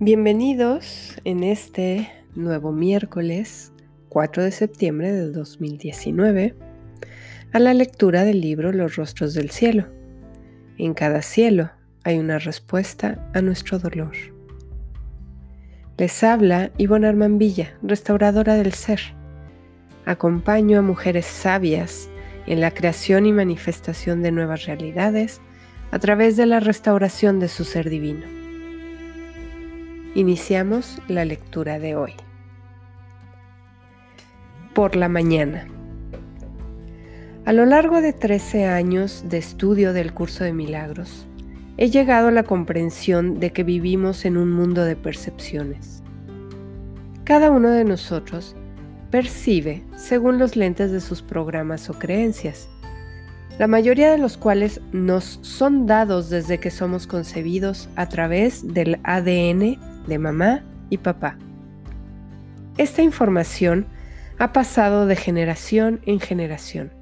[0.00, 3.72] Bienvenidos en este nuevo miércoles
[4.08, 6.56] 4 de septiembre del 2019
[7.52, 9.86] a la lectura del libro Los rostros del cielo.
[10.78, 11.70] En cada cielo
[12.02, 14.16] hay una respuesta a nuestro dolor.
[15.96, 19.00] Les habla Ivonne Armambilla, restauradora del ser.
[20.06, 22.10] Acompaño a mujeres sabias
[22.48, 25.40] en la creación y manifestación de nuevas realidades
[25.92, 28.43] a través de la restauración de su ser divino.
[30.16, 32.12] Iniciamos la lectura de hoy.
[34.72, 35.66] Por la mañana.
[37.44, 41.26] A lo largo de 13 años de estudio del curso de milagros,
[41.78, 46.04] he llegado a la comprensión de que vivimos en un mundo de percepciones.
[47.24, 48.54] Cada uno de nosotros
[49.10, 52.68] percibe según los lentes de sus programas o creencias,
[53.58, 59.00] la mayoría de los cuales nos son dados desde que somos concebidos a través del
[59.02, 61.38] ADN de mamá y papá.
[62.76, 63.86] Esta información
[64.38, 66.92] ha pasado de generación en generación.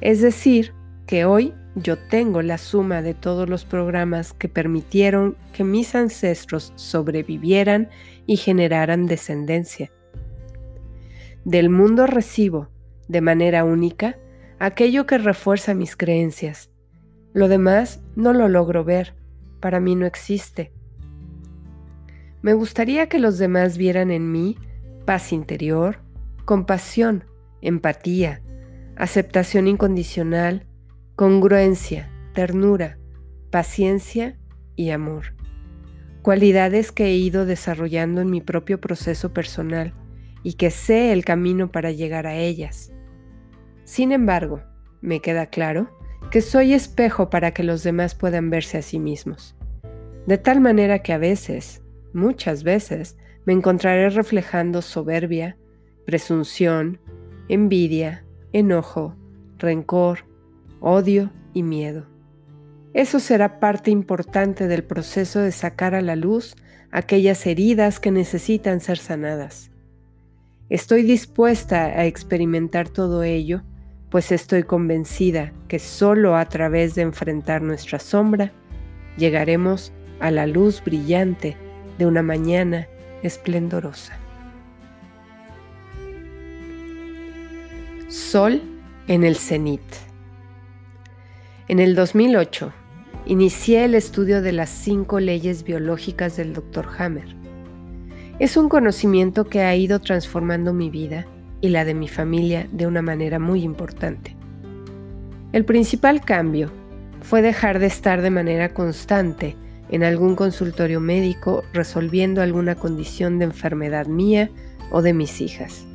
[0.00, 0.72] Es decir,
[1.06, 6.72] que hoy yo tengo la suma de todos los programas que permitieron que mis ancestros
[6.76, 7.88] sobrevivieran
[8.26, 9.90] y generaran descendencia.
[11.44, 12.68] Del mundo recibo,
[13.08, 14.18] de manera única,
[14.58, 16.70] aquello que refuerza mis creencias.
[17.32, 19.14] Lo demás no lo logro ver,
[19.60, 20.72] para mí no existe.
[22.42, 24.56] Me gustaría que los demás vieran en mí
[25.04, 26.00] paz interior,
[26.44, 27.24] compasión,
[27.62, 28.42] empatía,
[28.96, 30.66] aceptación incondicional,
[31.16, 32.98] congruencia, ternura,
[33.50, 34.38] paciencia
[34.76, 35.34] y amor.
[36.22, 39.94] Cualidades que he ido desarrollando en mi propio proceso personal
[40.42, 42.92] y que sé el camino para llegar a ellas.
[43.84, 44.62] Sin embargo,
[45.00, 45.88] me queda claro
[46.30, 49.56] que soy espejo para que los demás puedan verse a sí mismos.
[50.26, 51.82] De tal manera que a veces,
[52.12, 55.56] muchas veces, me encontraré reflejando soberbia,
[56.04, 57.00] presunción,
[57.48, 59.16] envidia, enojo,
[59.58, 60.20] rencor,
[60.80, 62.06] odio y miedo.
[62.94, 66.56] Eso será parte importante del proceso de sacar a la luz
[66.90, 69.70] aquellas heridas que necesitan ser sanadas.
[70.70, 73.62] Estoy dispuesta a experimentar todo ello,
[74.10, 78.52] pues estoy convencida que solo a través de enfrentar nuestra sombra
[79.16, 81.56] llegaremos a la luz brillante
[81.98, 82.86] de una mañana
[83.22, 84.16] esplendorosa.
[88.08, 88.62] Sol
[89.08, 89.82] en el cenit.
[91.66, 92.72] En el 2008,
[93.26, 96.88] inicié el estudio de las cinco leyes biológicas del Dr.
[96.98, 97.36] Hammer.
[98.38, 101.26] Es un conocimiento que ha ido transformando mi vida
[101.60, 104.36] y la de mi familia de una manera muy importante.
[105.52, 106.70] El principal cambio
[107.20, 109.56] fue dejar de estar de manera constante
[109.90, 114.50] en algún consultorio médico resolviendo alguna condición de enfermedad mía
[114.90, 115.86] o de mis hijas.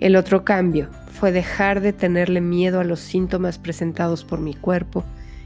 [0.00, 5.04] El otro cambio fue dejar de tenerle miedo a los síntomas presentados por mi cuerpo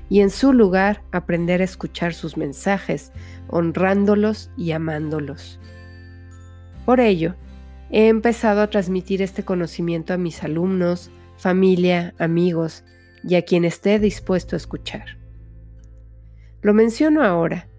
[0.09, 3.13] y en su lugar aprender a escuchar sus mensajes,
[3.47, 5.61] honrándolos y amándolos.
[6.85, 7.37] Por ello,
[7.91, 12.85] he empezado a transmitir este conocimiento a mis alumnos, familia, amigos
[13.23, 15.20] y a quien esté dispuesto a escuchar.
[16.63, 17.71] Lo menciono ahora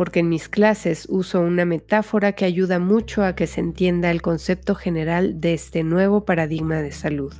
[0.00, 4.22] porque en mis clases uso una metáfora que ayuda mucho a que se entienda el
[4.22, 7.34] concepto general de este nuevo paradigma de salud.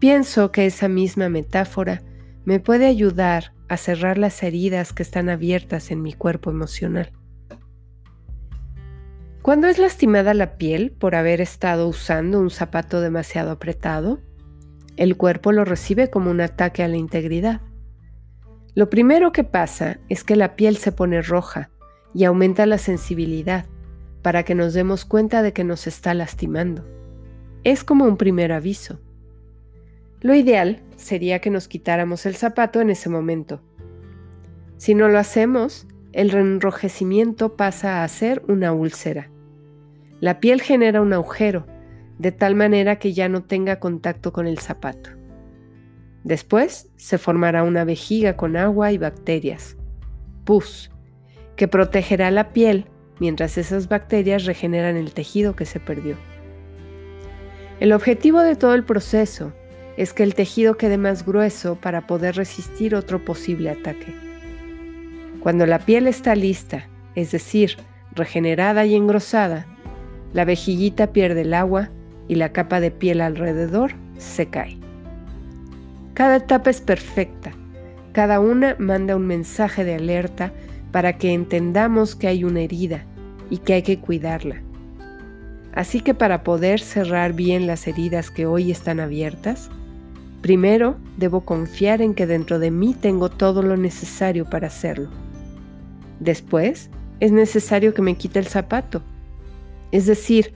[0.00, 2.02] Pienso que esa misma metáfora
[2.44, 7.10] me puede ayudar a cerrar las heridas que están abiertas en mi cuerpo emocional.
[9.40, 14.20] Cuando es lastimada la piel por haber estado usando un zapato demasiado apretado,
[14.98, 17.62] el cuerpo lo recibe como un ataque a la integridad.
[18.78, 21.68] Lo primero que pasa es que la piel se pone roja
[22.14, 23.66] y aumenta la sensibilidad
[24.22, 26.86] para que nos demos cuenta de que nos está lastimando.
[27.64, 29.00] Es como un primer aviso.
[30.20, 33.62] Lo ideal sería que nos quitáramos el zapato en ese momento.
[34.76, 39.28] Si no lo hacemos, el enrojecimiento pasa a ser una úlcera.
[40.20, 41.66] La piel genera un agujero,
[42.20, 45.17] de tal manera que ya no tenga contacto con el zapato.
[46.28, 49.78] Después se formará una vejiga con agua y bacterias,
[50.44, 50.90] pus,
[51.56, 52.84] que protegerá la piel
[53.18, 56.16] mientras esas bacterias regeneran el tejido que se perdió.
[57.80, 59.54] El objetivo de todo el proceso
[59.96, 64.14] es que el tejido quede más grueso para poder resistir otro posible ataque.
[65.40, 67.78] Cuando la piel está lista, es decir,
[68.12, 69.66] regenerada y engrosada,
[70.34, 71.88] la vejiguita pierde el agua
[72.28, 74.87] y la capa de piel alrededor se cae.
[76.18, 77.52] Cada etapa es perfecta.
[78.10, 80.52] Cada una manda un mensaje de alerta
[80.90, 83.04] para que entendamos que hay una herida
[83.50, 84.60] y que hay que cuidarla.
[85.72, 89.70] Así que para poder cerrar bien las heridas que hoy están abiertas,
[90.42, 95.10] primero debo confiar en que dentro de mí tengo todo lo necesario para hacerlo.
[96.18, 96.90] Después,
[97.20, 99.02] es necesario que me quite el zapato,
[99.92, 100.52] es decir,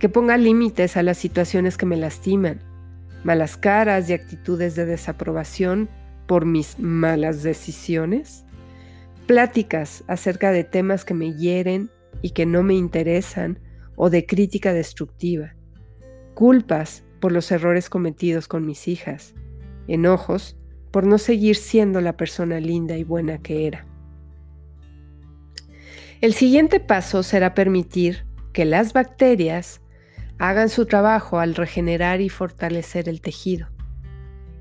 [0.00, 2.58] que ponga límites a las situaciones que me lastiman,
[3.24, 5.88] malas caras y actitudes de desaprobación
[6.26, 8.44] por mis malas decisiones,
[9.26, 11.90] pláticas acerca de temas que me hieren
[12.22, 13.58] y que no me interesan
[13.96, 15.54] o de crítica destructiva,
[16.34, 19.34] culpas por los errores cometidos con mis hijas,
[19.88, 20.56] enojos
[20.90, 23.86] por no seguir siendo la persona linda y buena que era.
[26.20, 29.80] El siguiente paso será permitir que las bacterias
[30.38, 33.68] hagan su trabajo al regenerar y fortalecer el tejido.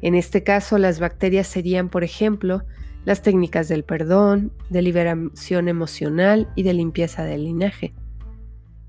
[0.02, 2.64] En este caso, las bacterias serían, por ejemplo,
[3.06, 7.94] las técnicas del perdón, de liberación emocional y de limpieza del linaje.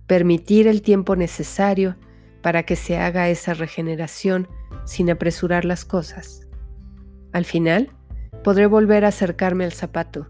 [0.07, 1.97] Permitir el tiempo necesario
[2.43, 4.49] para que se haga esa regeneración
[4.85, 6.47] sin apresurar las cosas.
[7.33, 7.91] Al final,
[8.43, 10.29] podré volver a acercarme al zapato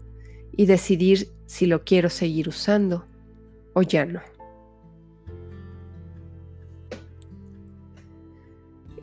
[0.51, 3.05] y decidir si lo quiero seguir usando
[3.73, 4.21] o ya no.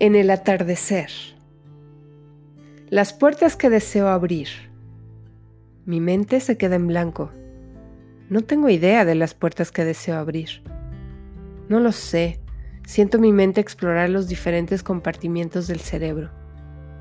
[0.02, 1.10] En el atardecer.
[2.90, 4.48] Las puertas que deseo abrir.
[5.86, 7.30] Mi mente se queda en blanco.
[8.28, 10.64] No tengo idea de las puertas que deseo abrir.
[11.68, 12.40] No lo sé.
[12.84, 16.32] Siento mi mente explorar los diferentes compartimientos del cerebro.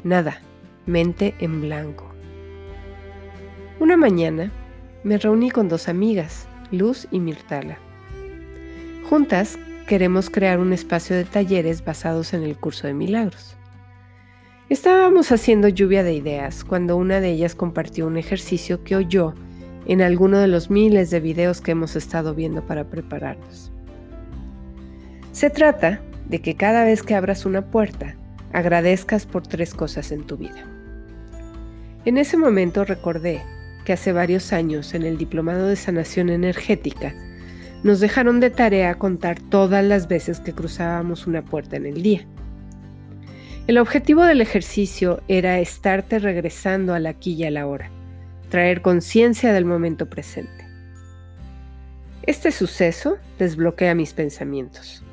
[0.03, 0.39] Nada.
[0.85, 2.13] Mente en blanco.
[3.79, 4.51] Una mañana
[5.03, 7.79] me reuní con dos amigas, Luz y Mirtala.
[9.09, 9.57] Juntas
[9.91, 13.57] queremos crear un espacio de talleres basados en el curso de milagros.
[14.69, 19.33] Estábamos haciendo lluvia de ideas cuando una de ellas compartió un ejercicio que oyó
[19.85, 23.73] en alguno de los miles de videos que hemos estado viendo para prepararnos.
[25.33, 25.99] Se trata
[26.29, 28.15] de que cada vez que abras una puerta,
[28.53, 30.65] agradezcas por tres cosas en tu vida.
[32.05, 33.41] En ese momento recordé
[33.83, 37.13] que hace varios años en el Diplomado de Sanación Energética
[37.83, 42.27] nos dejaron de tarea contar todas las veces que cruzábamos una puerta en el día.
[43.67, 47.89] El objetivo del ejercicio era estarte regresando al aquí y a la hora,
[48.49, 50.67] traer conciencia del momento presente.
[52.23, 55.03] Este suceso desbloquea mis pensamientos.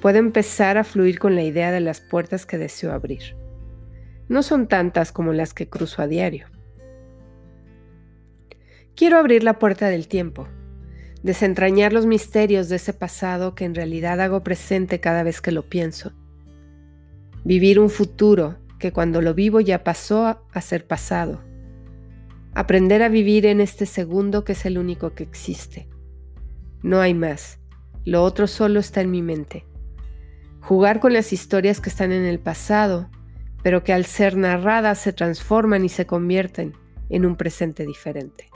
[0.00, 3.36] Puedo empezar a fluir con la idea de las puertas que deseo abrir.
[4.28, 6.46] No son tantas como las que cruzo a diario.
[8.96, 10.48] Quiero abrir la puerta del tiempo,
[11.22, 15.68] desentrañar los misterios de ese pasado que en realidad hago presente cada vez que lo
[15.68, 16.12] pienso.
[17.44, 21.42] Vivir un futuro que cuando lo vivo ya pasó a ser pasado.
[22.54, 25.88] Aprender a vivir en este segundo que es el único que existe.
[26.82, 27.58] No hay más.
[28.04, 29.66] Lo otro solo está en mi mente.
[30.60, 33.10] Jugar con las historias que están en el pasado,
[33.62, 36.74] pero que al ser narradas se transforman y se convierten
[37.08, 38.49] en un presente diferente.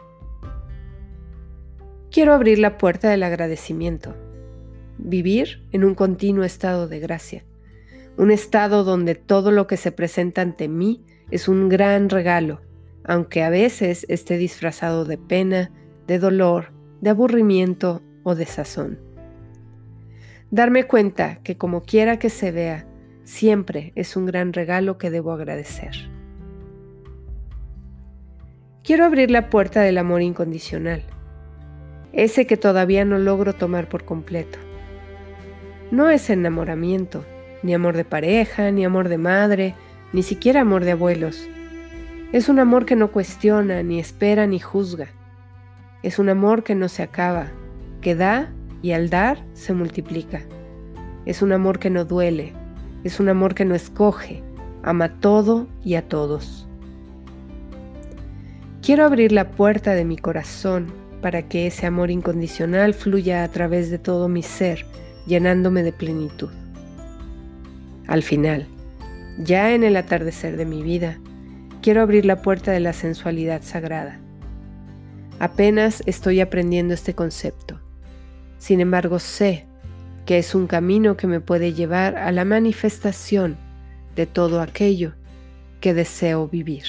[2.14, 4.14] Quiero abrir la puerta del agradecimiento,
[4.98, 7.44] vivir en un continuo estado de gracia,
[8.16, 12.60] un estado donde todo lo que se presenta ante mí es un gran regalo,
[13.02, 15.72] aunque a veces esté disfrazado de pena,
[16.06, 19.00] de dolor, de aburrimiento o de sazón.
[20.52, 22.86] Darme cuenta que como quiera que se vea,
[23.24, 25.96] siempre es un gran regalo que debo agradecer.
[28.84, 31.02] Quiero abrir la puerta del amor incondicional,
[32.14, 34.58] ese que todavía no logro tomar por completo.
[35.90, 37.24] No es enamoramiento,
[37.62, 39.74] ni amor de pareja, ni amor de madre,
[40.12, 41.48] ni siquiera amor de abuelos.
[42.32, 45.08] Es un amor que no cuestiona, ni espera, ni juzga.
[46.02, 47.48] Es un amor que no se acaba,
[48.00, 48.52] que da
[48.82, 50.42] y al dar se multiplica.
[51.26, 52.52] Es un amor que no duele,
[53.02, 54.42] es un amor que no escoge,
[54.82, 56.68] ama todo y a todos.
[58.82, 63.88] Quiero abrir la puerta de mi corazón para que ese amor incondicional fluya a través
[63.88, 64.84] de todo mi ser,
[65.26, 66.50] llenándome de plenitud.
[68.06, 68.66] Al final,
[69.38, 71.18] ya en el atardecer de mi vida,
[71.80, 74.20] quiero abrir la puerta de la sensualidad sagrada.
[75.38, 77.80] Apenas estoy aprendiendo este concepto.
[78.58, 79.64] Sin embargo, sé
[80.26, 83.56] que es un camino que me puede llevar a la manifestación
[84.14, 85.14] de todo aquello
[85.80, 86.84] que deseo vivir.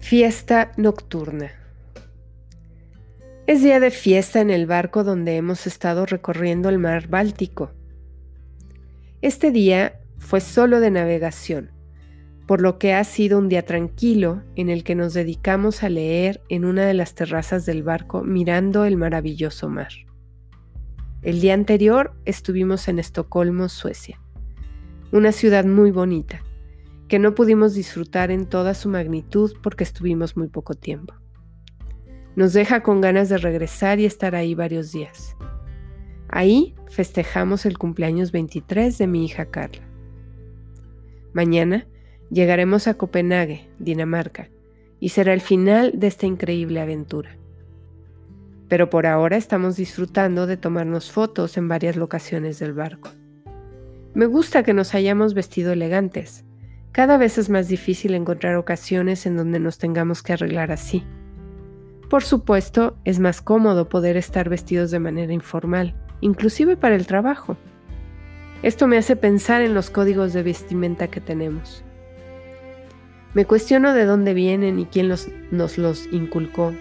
[0.00, 1.52] Fiesta nocturna.
[3.46, 7.70] Es día de fiesta en el barco donde hemos estado recorriendo el mar Báltico.
[9.20, 11.70] Este día fue solo de navegación,
[12.48, 16.40] por lo que ha sido un día tranquilo en el que nos dedicamos a leer
[16.48, 19.92] en una de las terrazas del barco mirando el maravilloso mar.
[21.22, 24.18] El día anterior estuvimos en Estocolmo, Suecia,
[25.12, 26.42] una ciudad muy bonita,
[27.10, 31.14] que no pudimos disfrutar en toda su magnitud porque estuvimos muy poco tiempo.
[32.36, 35.36] Nos deja con ganas de regresar y estar ahí varios días.
[36.28, 39.82] Ahí festejamos el cumpleaños 23 de mi hija Carla.
[41.34, 41.86] Mañana
[42.30, 44.50] Llegaremos a Copenhague, Dinamarca,
[45.00, 47.36] y será el final de esta increíble aventura.
[48.68, 53.10] Pero por ahora estamos disfrutando de tomarnos fotos en varias locaciones del barco.
[54.14, 56.44] Me gusta que nos hayamos vestido elegantes.
[56.92, 61.04] Cada vez es más difícil encontrar ocasiones en donde nos tengamos que arreglar así.
[62.08, 67.56] Por supuesto, es más cómodo poder estar vestidos de manera informal, inclusive para el trabajo.
[68.64, 71.84] Esto me hace pensar en los códigos de vestimenta que tenemos.
[73.34, 76.74] Me cuestiono de dónde vienen y quién nos los inculcó.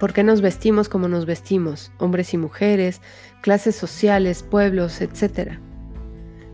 [0.00, 3.02] ¿Por qué nos vestimos como nos vestimos, hombres y mujeres,
[3.42, 5.60] clases sociales, pueblos, etcétera?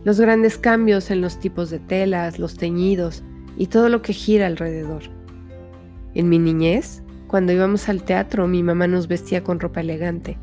[0.03, 3.23] Los grandes cambios en los tipos de telas, los teñidos
[3.57, 5.03] y todo lo que gira alrededor.
[6.13, 10.37] En mi niñez, cuando íbamos al teatro, mi mamá nos vestía con ropa elegante.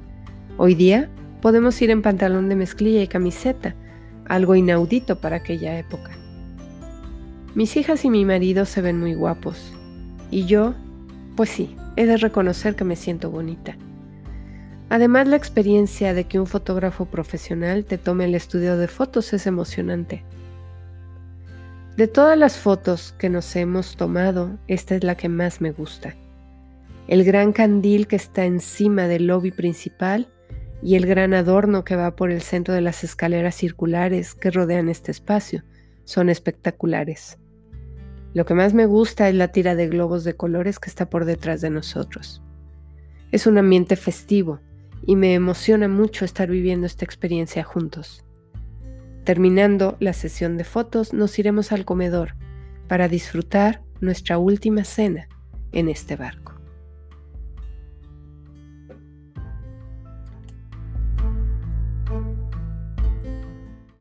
[0.59, 1.11] Hoy día
[1.41, 3.75] podemos ir en pantalón de mezclilla y camiseta,
[4.27, 6.11] algo inaudito para aquella época.
[7.55, 9.73] Mis hijas y mi marido se ven muy guapos.
[10.31, 10.75] Y yo,
[11.37, 13.77] pues sí, he de reconocer que me siento bonita.
[14.89, 19.47] Además, la experiencia de que un fotógrafo profesional te tome el estudio de fotos es
[19.47, 20.23] emocionante.
[21.97, 26.15] De todas las fotos que nos hemos tomado, esta es la que más me gusta.
[27.09, 30.29] El gran candil que está encima del lobby principal
[30.83, 34.89] y el gran adorno que va por el centro de las escaleras circulares que rodean
[34.89, 35.65] este espacio
[36.05, 37.39] son espectaculares.
[38.35, 41.25] Lo que más me gusta es la tira de globos de colores que está por
[41.25, 42.43] detrás de nosotros.
[43.33, 44.61] Es un ambiente festivo
[45.03, 48.25] y me emociona mucho estar viviendo esta experiencia juntos.
[49.25, 52.35] Terminando la sesión de fotos, nos iremos al comedor
[52.89, 55.29] para disfrutar nuestra última cena
[55.73, 56.56] en este barco.